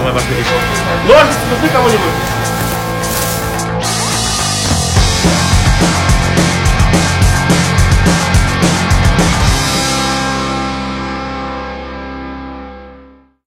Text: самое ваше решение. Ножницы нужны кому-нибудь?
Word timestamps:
самое 0.00 0.12
ваше 0.14 0.28
решение. 0.30 0.76
Ножницы 1.08 1.46
нужны 1.50 1.68
кому-нибудь? 1.68 2.29